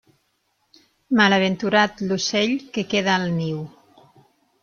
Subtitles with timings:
[1.19, 3.59] Malaventurat l'ocell que queda al niu.